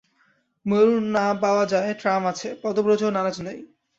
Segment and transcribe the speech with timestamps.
[0.65, 3.59] ময়ূর না পাওয়া যায়, ট্রাম আছে, পদব্রজেও নারাজ নই।